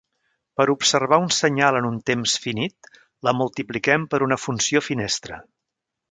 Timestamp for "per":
0.59-0.65, 4.15-4.21